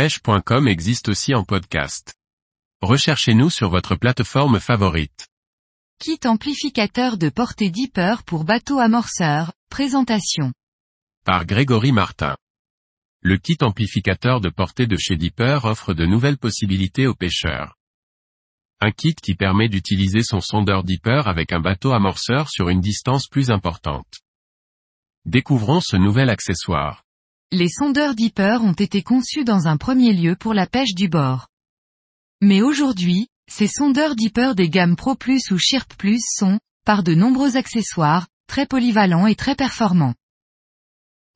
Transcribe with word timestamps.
pêche.com 0.00 0.66
existe 0.66 1.10
aussi 1.10 1.34
en 1.34 1.44
podcast. 1.44 2.14
Recherchez-nous 2.80 3.50
sur 3.50 3.68
votre 3.68 3.96
plateforme 3.96 4.58
favorite. 4.58 5.28
Kit 5.98 6.20
amplificateur 6.24 7.18
de 7.18 7.28
portée 7.28 7.68
Deeper 7.68 8.22
pour 8.22 8.44
bateau 8.44 8.78
amorceur, 8.78 9.52
présentation. 9.68 10.54
Par 11.26 11.44
Grégory 11.44 11.92
Martin. 11.92 12.34
Le 13.20 13.36
kit 13.36 13.58
amplificateur 13.60 14.40
de 14.40 14.48
portée 14.48 14.86
de 14.86 14.96
chez 14.96 15.18
Deeper 15.18 15.66
offre 15.66 15.92
de 15.92 16.06
nouvelles 16.06 16.38
possibilités 16.38 17.06
aux 17.06 17.14
pêcheurs. 17.14 17.76
Un 18.80 18.92
kit 18.92 19.14
qui 19.14 19.34
permet 19.34 19.68
d'utiliser 19.68 20.22
son 20.22 20.40
sondeur 20.40 20.82
Deeper 20.82 21.28
avec 21.28 21.52
un 21.52 21.60
bateau 21.60 21.92
amorceur 21.92 22.48
sur 22.48 22.70
une 22.70 22.80
distance 22.80 23.28
plus 23.28 23.50
importante. 23.50 24.20
Découvrons 25.26 25.82
ce 25.82 25.98
nouvel 25.98 26.30
accessoire. 26.30 27.04
Les 27.52 27.68
sondeurs 27.68 28.14
Deeper 28.14 28.62
ont 28.62 28.74
été 28.74 29.02
conçus 29.02 29.42
dans 29.42 29.66
un 29.66 29.76
premier 29.76 30.12
lieu 30.12 30.36
pour 30.36 30.54
la 30.54 30.68
pêche 30.68 30.94
du 30.94 31.08
bord. 31.08 31.48
Mais 32.40 32.62
aujourd'hui, 32.62 33.26
ces 33.50 33.66
sondeurs 33.66 34.14
Deeper 34.14 34.54
des 34.54 34.68
gammes 34.68 34.94
Pro 34.94 35.16
Plus 35.16 35.50
ou 35.50 35.58
Shirp 35.58 35.92
Plus 35.94 36.22
sont, 36.24 36.60
par 36.86 37.02
de 37.02 37.12
nombreux 37.12 37.56
accessoires, 37.56 38.28
très 38.46 38.66
polyvalents 38.66 39.26
et 39.26 39.34
très 39.34 39.56
performants. 39.56 40.14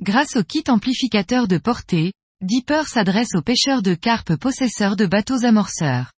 Grâce 0.00 0.36
au 0.36 0.44
kit 0.44 0.62
amplificateur 0.68 1.48
de 1.48 1.58
portée, 1.58 2.12
Deeper 2.40 2.86
s'adresse 2.86 3.34
aux 3.34 3.42
pêcheurs 3.42 3.82
de 3.82 3.94
carpe 3.94 4.36
possesseurs 4.36 4.94
de 4.94 5.06
bateaux 5.06 5.44
amorceurs. 5.44 6.12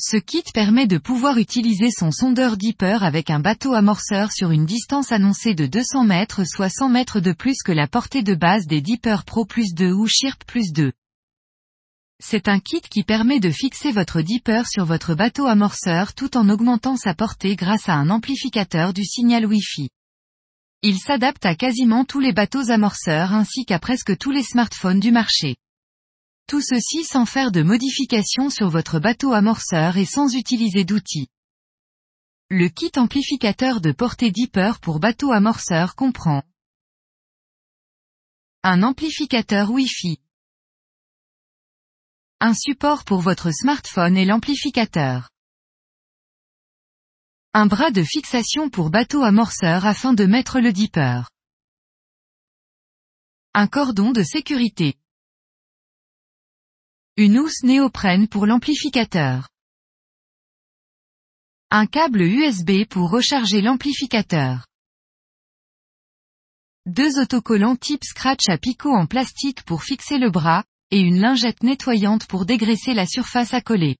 Ce 0.00 0.16
kit 0.16 0.44
permet 0.54 0.86
de 0.86 0.96
pouvoir 0.96 1.38
utiliser 1.38 1.90
son 1.90 2.12
sondeur 2.12 2.56
Deeper 2.56 3.02
avec 3.02 3.30
un 3.30 3.40
bateau 3.40 3.74
amorceur 3.74 4.30
sur 4.30 4.52
une 4.52 4.64
distance 4.64 5.10
annoncée 5.10 5.54
de 5.54 5.66
200 5.66 6.04
mètres 6.04 6.44
soit 6.46 6.68
100 6.68 6.88
mètres 6.88 7.18
de 7.18 7.32
plus 7.32 7.62
que 7.64 7.72
la 7.72 7.88
portée 7.88 8.22
de 8.22 8.36
base 8.36 8.66
des 8.68 8.80
Deeper 8.80 9.24
Pro 9.24 9.44
plus 9.44 9.74
2 9.74 9.92
ou 9.92 10.06
Shirp 10.06 10.44
plus 10.44 10.70
2. 10.72 10.92
C'est 12.22 12.46
un 12.46 12.60
kit 12.60 12.80
qui 12.80 13.02
permet 13.02 13.40
de 13.40 13.50
fixer 13.50 13.90
votre 13.90 14.22
Deeper 14.22 14.68
sur 14.68 14.84
votre 14.84 15.16
bateau 15.16 15.46
amorceur 15.46 16.14
tout 16.14 16.36
en 16.36 16.48
augmentant 16.48 16.96
sa 16.96 17.12
portée 17.14 17.56
grâce 17.56 17.88
à 17.88 17.94
un 17.94 18.08
amplificateur 18.08 18.92
du 18.92 19.04
signal 19.04 19.46
Wi-Fi. 19.46 19.88
Il 20.82 21.00
s'adapte 21.00 21.44
à 21.44 21.56
quasiment 21.56 22.04
tous 22.04 22.20
les 22.20 22.32
bateaux 22.32 22.70
amorceurs 22.70 23.32
ainsi 23.32 23.64
qu'à 23.64 23.80
presque 23.80 24.16
tous 24.16 24.30
les 24.30 24.44
smartphones 24.44 25.00
du 25.00 25.10
marché. 25.10 25.56
Tout 26.48 26.62
ceci 26.62 27.04
sans 27.04 27.26
faire 27.26 27.52
de 27.52 27.62
modifications 27.62 28.48
sur 28.48 28.70
votre 28.70 28.98
bateau 28.98 29.34
amorceur 29.34 29.98
et 29.98 30.06
sans 30.06 30.34
utiliser 30.34 30.86
d'outils. 30.86 31.28
Le 32.48 32.68
kit 32.68 32.90
amplificateur 32.96 33.82
de 33.82 33.92
portée 33.92 34.30
Deeper 34.30 34.80
pour 34.80 34.98
bateau 34.98 35.30
amorceur 35.30 35.94
comprend 35.94 36.42
un 38.62 38.82
amplificateur 38.82 39.70
Wi-Fi, 39.70 40.22
un 42.40 42.54
support 42.54 43.04
pour 43.04 43.20
votre 43.20 43.50
smartphone 43.50 44.16
et 44.16 44.24
l'amplificateur, 44.24 45.28
un 47.52 47.66
bras 47.66 47.90
de 47.90 48.02
fixation 48.02 48.70
pour 48.70 48.88
bateau 48.88 49.22
amorceur 49.22 49.84
afin 49.84 50.14
de 50.14 50.24
mettre 50.24 50.60
le 50.60 50.72
Deeper, 50.72 51.28
un 53.52 53.66
cordon 53.66 54.12
de 54.12 54.22
sécurité, 54.22 54.98
une 57.20 57.36
housse 57.40 57.64
néoprène 57.64 58.28
pour 58.28 58.46
l'amplificateur. 58.46 59.48
Un 61.72 61.86
câble 61.86 62.22
USB 62.22 62.84
pour 62.88 63.10
recharger 63.10 63.60
l'amplificateur. 63.60 64.68
Deux 66.86 67.18
autocollants 67.18 67.74
type 67.74 68.04
scratch 68.04 68.48
à 68.48 68.56
picot 68.56 68.92
en 68.92 69.06
plastique 69.06 69.64
pour 69.64 69.82
fixer 69.82 70.18
le 70.18 70.30
bras, 70.30 70.62
et 70.92 71.00
une 71.00 71.18
lingette 71.18 71.64
nettoyante 71.64 72.28
pour 72.28 72.46
dégraisser 72.46 72.94
la 72.94 73.04
surface 73.04 73.52
à 73.52 73.62
coller. 73.62 73.96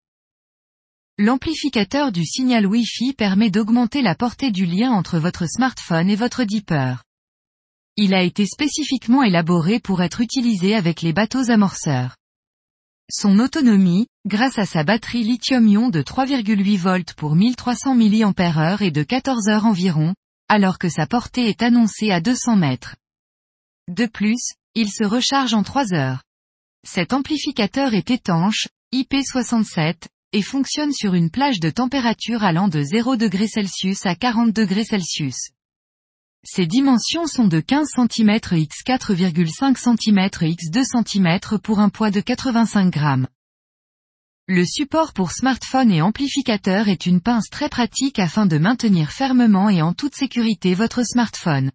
L'amplificateur 1.19 2.12
du 2.12 2.24
signal 2.24 2.66
Wi-Fi 2.66 3.14
permet 3.14 3.50
d'augmenter 3.50 4.00
la 4.00 4.14
portée 4.14 4.52
du 4.52 4.64
lien 4.64 4.92
entre 4.92 5.18
votre 5.18 5.48
smartphone 5.48 6.08
et 6.08 6.14
votre 6.14 6.45
Deeper. 6.45 7.02
Il 7.96 8.14
a 8.14 8.23
été 8.23 8.46
spécifiquement 8.46 9.24
élaboré 9.24 9.80
pour 9.80 10.02
être 10.02 10.20
utilisé 10.20 10.77
avec 10.77 11.02
les 11.02 11.12
bateaux 11.12 11.50
amorceurs. 11.50 12.17
Son 13.11 13.39
autonomie, 13.39 14.07
grâce 14.27 14.58
à 14.58 14.67
sa 14.67 14.85
batterie 14.85 15.24
lithium-ion 15.24 15.89
de 15.89 16.02
3,8 16.02 16.77
volts 16.77 17.14
pour 17.14 17.36
1300 17.36 17.95
mAh 17.95 18.77
est 18.80 18.91
de 18.91 19.02
14 19.02 19.48
heures 19.48 19.64
environ, 19.64 20.14
alors 20.51 20.79
que 20.79 20.91
sa 20.91 21.07
portée 21.07 21.48
est 21.48 21.63
annoncée 21.63 22.11
à 22.11 22.20
200 22.20 22.57
mètres. 22.57 22.97
De 23.89 24.05
plus, 24.05 24.52
il 24.74 24.91
se 24.91 25.05
recharge 25.05 25.55
en 25.55 25.63
3 25.63 25.95
heures. 25.95 26.23
Cet 26.86 27.14
amplificateur 27.14 27.95
est 27.95 28.11
étanche, 28.11 28.68
IP67, 28.92 30.08
et 30.33 30.42
fonctionne 30.42 30.92
sur 30.92 31.14
une 31.14 31.30
plage 31.30 31.61
de 31.61 31.70
température 31.70 32.45
allant 32.45 32.68
de 32.68 32.83
0 32.83 33.17
Celsius 33.47 34.05
à 34.05 34.17
40 34.17 34.55
Celsius. 34.85 35.52
Ses 36.44 36.66
dimensions 36.66 37.26
sont 37.26 37.48
de 37.48 37.60
15 37.60 37.88
cm 37.96 38.38
x 38.52 38.82
4,5 38.86 39.76
cm 39.76 40.48
x 40.48 40.70
2 40.70 40.82
cm 40.84 41.38
pour 41.62 41.80
un 41.80 41.88
poids 41.88 42.10
de 42.10 42.20
85 42.20 42.90
grammes. 42.90 43.26
Le 44.46 44.64
support 44.64 45.12
pour 45.12 45.32
smartphone 45.32 45.90
et 45.90 46.00
amplificateur 46.00 46.88
est 46.88 47.06
une 47.06 47.20
pince 47.20 47.50
très 47.50 47.68
pratique 47.68 48.18
afin 48.18 48.46
de 48.46 48.56
maintenir 48.56 49.10
fermement 49.10 49.68
et 49.68 49.82
en 49.82 49.92
toute 49.92 50.14
sécurité 50.14 50.74
votre 50.74 51.04
smartphone. 51.04 51.70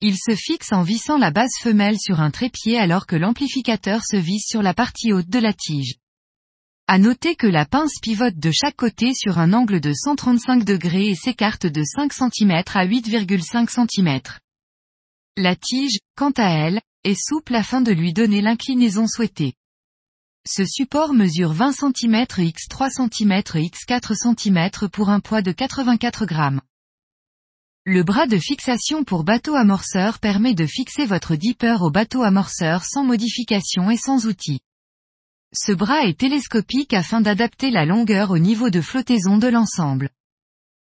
Il 0.00 0.16
se 0.16 0.34
fixe 0.34 0.72
en 0.72 0.82
vissant 0.82 1.18
la 1.18 1.30
base 1.30 1.52
femelle 1.60 1.98
sur 1.98 2.20
un 2.20 2.30
trépied 2.30 2.78
alors 2.78 3.06
que 3.06 3.16
l'amplificateur 3.16 4.02
se 4.04 4.16
visse 4.16 4.46
sur 4.46 4.62
la 4.62 4.72
partie 4.72 5.12
haute 5.12 5.28
de 5.28 5.38
la 5.38 5.52
tige. 5.52 5.96
À 6.86 6.98
noter 6.98 7.34
que 7.34 7.46
la 7.46 7.64
pince 7.64 7.98
pivote 8.02 8.36
de 8.36 8.50
chaque 8.50 8.76
côté 8.76 9.14
sur 9.14 9.38
un 9.38 9.54
angle 9.54 9.80
de 9.80 9.94
135 9.94 10.64
degrés 10.64 11.08
et 11.08 11.14
s'écarte 11.14 11.64
de 11.64 11.82
5 11.82 12.12
cm 12.12 12.50
à 12.74 12.86
8,5 12.86 13.70
cm. 13.70 14.20
La 15.38 15.56
tige, 15.56 15.98
quant 16.14 16.32
à 16.36 16.50
elle, 16.50 16.82
est 17.04 17.18
souple 17.18 17.54
afin 17.54 17.80
de 17.80 17.90
lui 17.90 18.12
donner 18.12 18.42
l'inclinaison 18.42 19.06
souhaitée. 19.06 19.54
Ce 20.46 20.66
support 20.66 21.14
mesure 21.14 21.54
20 21.54 21.72
cm 21.72 22.26
x 22.36 22.68
3 22.68 22.90
cm 22.90 23.42
x 23.54 23.84
4 23.86 24.14
cm 24.14 24.88
pour 24.92 25.08
un 25.08 25.20
poids 25.20 25.40
de 25.40 25.52
84 25.52 26.26
grammes. 26.26 26.60
Le 27.86 28.02
bras 28.02 28.26
de 28.26 28.36
fixation 28.36 29.04
pour 29.04 29.24
bateau 29.24 29.54
amorceur 29.54 30.18
permet 30.18 30.54
de 30.54 30.66
fixer 30.66 31.06
votre 31.06 31.34
dipper 31.34 31.78
au 31.80 31.90
bateau 31.90 32.22
amorceur 32.22 32.84
sans 32.84 33.04
modification 33.04 33.90
et 33.90 33.96
sans 33.96 34.26
outils. 34.26 34.60
Ce 35.56 35.70
bras 35.70 36.04
est 36.04 36.18
télescopique 36.18 36.94
afin 36.94 37.20
d'adapter 37.20 37.70
la 37.70 37.86
longueur 37.86 38.32
au 38.32 38.38
niveau 38.38 38.70
de 38.70 38.80
flottaison 38.80 39.38
de 39.38 39.46
l'ensemble. 39.46 40.10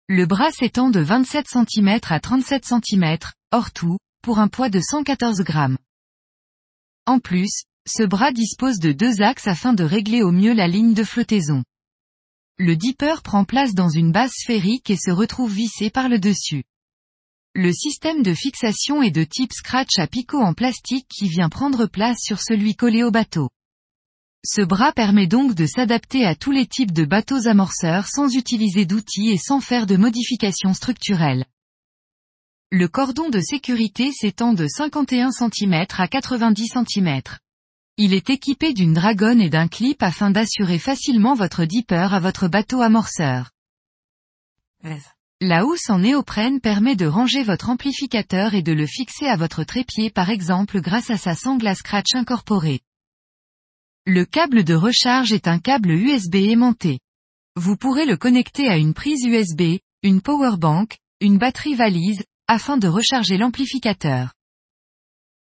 Le 0.08 0.28
bras 0.28 0.52
s'étend 0.52 0.92
de 0.92 1.00
27 1.00 1.48
cm 1.48 2.00
à 2.10 2.20
37 2.20 2.66
cm, 2.66 3.18
hors 3.52 3.72
tout, 3.72 3.98
pour 4.22 4.38
un 4.38 4.48
poids 4.48 4.70
de 4.70 4.80
114 4.80 5.42
grammes. 5.42 5.80
En 7.08 7.20
plus, 7.20 7.64
ce 7.88 8.04
bras 8.04 8.32
dispose 8.32 8.78
de 8.78 8.92
deux 8.92 9.24
axes 9.24 9.48
afin 9.48 9.74
de 9.74 9.84
régler 9.84 10.22
au 10.22 10.32
mieux 10.32 10.54
la 10.54 10.68
ligne 10.68 10.94
de 10.94 11.04
flottaison. 11.04 11.64
Le 12.60 12.76
dipper 12.76 13.16
prend 13.24 13.46
place 13.46 13.74
dans 13.74 13.90
une 13.90 14.12
base 14.12 14.32
sphérique 14.32 14.92
et 14.92 14.98
se 14.98 15.10
retrouve 15.10 15.52
vissé 15.52 15.90
par 15.90 16.08
le 16.08 16.20
dessus. 16.20 16.66
Le 17.56 17.74
système 17.74 18.22
de 18.22 18.36
fixation 18.36 19.02
est 19.02 19.10
de 19.10 19.24
type 19.24 19.54
scratch 19.54 19.98
à 19.98 20.06
picot 20.06 20.40
en 20.40 20.54
plastique 20.54 21.08
qui 21.10 21.28
vient 21.30 21.50
prendre 21.50 21.88
place 21.88 22.20
sur 22.22 22.40
celui 22.40 22.76
collé 22.76 23.04
au 23.04 23.10
bateau. 23.10 23.50
Ce 24.44 24.62
bras 24.62 24.92
permet 24.92 25.28
donc 25.28 25.54
de 25.54 25.68
s'adapter 25.68 26.26
à 26.26 26.34
tous 26.34 26.52
les 26.52 26.66
types 26.66 26.92
de 26.92 27.06
bateaux 27.06 27.48
amorceurs 27.48 28.08
sans 28.08 28.36
utiliser 28.36 28.86
d'outils 28.86 29.30
et 29.30 29.38
sans 29.38 29.60
faire 29.60 29.86
de 29.86 29.98
modifications 29.98 30.74
structurelles. 30.74 31.46
Le 32.72 32.88
cordon 32.88 33.30
de 33.30 33.40
sécurité 33.40 34.12
s'étend 34.12 34.54
de 34.54 34.66
51 34.68 35.32
cm 35.32 35.86
à 35.96 36.08
90 36.08 36.68
cm. 36.68 37.22
Il 37.98 38.16
est 38.16 38.32
équipé 38.32 38.74
d'une 38.74 38.94
dragonne 38.94 39.42
et 39.42 39.50
d'un 39.50 39.68
clip 39.68 40.02
afin 40.02 40.32
d'assurer 40.32 40.80
facilement 40.80 41.36
votre 41.36 41.66
dipper 41.66 42.08
à 42.12 42.20
votre 42.20 42.48
bateau 42.48 42.82
amorceur. 42.82 43.52
La 45.40 45.66
housse 45.66 45.90
en 45.90 46.00
néoprène 46.00 46.62
permet 46.62 46.96
de 46.96 47.06
ranger 47.06 47.44
votre 47.44 47.70
amplificateur 47.70 48.56
et 48.56 48.64
de 48.64 48.72
le 48.72 48.88
fixer 48.88 49.28
à 49.28 49.36
votre 49.36 49.64
trépied 49.64 50.10
par 50.10 50.32
exemple 50.32 50.82
grâce 50.82 51.12
à 51.12 51.18
sa 51.18 51.36
sangle 51.36 51.68
à 51.68 51.76
scratch 51.76 52.16
incorporée. 52.16 52.82
Le 54.08 54.26
câble 54.26 54.64
de 54.64 54.74
recharge 54.74 55.32
est 55.32 55.48
un 55.48 55.60
câble 55.60 55.92
USB 55.92 56.34
aimanté. 56.36 57.00
Vous 57.56 57.78
pourrez 57.78 58.08
le 58.08 58.18
connecter 58.18 58.68
à 58.68 58.78
une 58.78 58.96
prise 58.96 59.24
USB, 59.24 59.78
une 60.02 60.22
powerbank, 60.22 60.98
une 61.20 61.38
batterie 61.38 61.76
valise, 61.76 62.24
afin 62.48 62.78
de 62.78 62.88
recharger 62.88 63.38
l'amplificateur. 63.38 64.34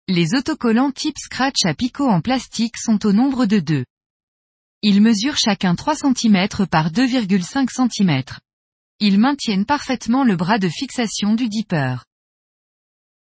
Les 0.08 0.34
autocollants 0.34 0.90
type 0.90 1.18
scratch 1.18 1.66
à 1.66 1.74
picot 1.74 2.08
en 2.08 2.22
plastique 2.22 2.78
sont 2.78 3.04
au 3.04 3.12
nombre 3.12 3.44
de 3.44 3.58
deux. 3.58 3.84
Ils 4.80 5.02
mesurent 5.02 5.36
chacun 5.36 5.74
3 5.74 5.96
cm 5.96 6.48
par 6.70 6.90
2,5 6.90 7.68
cm. 7.68 8.22
Ils 9.00 9.18
maintiennent 9.18 9.66
parfaitement 9.66 10.24
le 10.24 10.34
bras 10.34 10.58
de 10.58 10.70
fixation 10.70 11.34
du 11.34 11.50
dipper. 11.50 12.05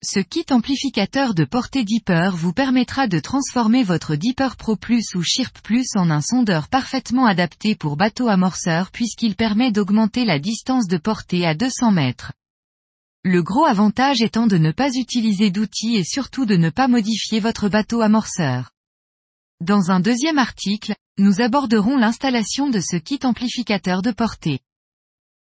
Ce 0.03 0.19
kit 0.19 0.45
amplificateur 0.49 1.35
de 1.35 1.45
portée 1.45 1.83
Deeper 1.83 2.35
vous 2.35 2.53
permettra 2.53 3.05
de 3.07 3.19
transformer 3.19 3.83
votre 3.83 4.15
Deeper 4.15 4.55
Pro 4.55 4.75
Plus 4.75 5.13
ou 5.13 5.21
Shirp 5.21 5.59
Plus 5.61 5.85
en 5.95 6.09
un 6.09 6.21
sondeur 6.21 6.69
parfaitement 6.69 7.27
adapté 7.27 7.75
pour 7.75 7.97
bateau 7.97 8.27
amorceur 8.27 8.89
puisqu'il 8.89 9.35
permet 9.35 9.71
d'augmenter 9.71 10.25
la 10.25 10.39
distance 10.39 10.87
de 10.87 10.97
portée 10.97 11.45
à 11.45 11.53
200 11.53 11.91
mètres. 11.91 12.33
Le 13.23 13.43
gros 13.43 13.65
avantage 13.65 14.23
étant 14.23 14.47
de 14.47 14.57
ne 14.57 14.71
pas 14.71 14.89
utiliser 14.91 15.51
d'outils 15.51 15.97
et 15.97 16.03
surtout 16.03 16.47
de 16.47 16.55
ne 16.55 16.71
pas 16.71 16.87
modifier 16.87 17.39
votre 17.39 17.69
bateau 17.69 18.01
amorceur. 18.01 18.71
Dans 19.59 19.91
un 19.91 19.99
deuxième 19.99 20.39
article, 20.39 20.95
nous 21.19 21.41
aborderons 21.41 21.95
l'installation 21.95 22.71
de 22.71 22.79
ce 22.79 22.95
kit 22.95 23.19
amplificateur 23.23 24.01
de 24.01 24.09
portée. 24.09 24.61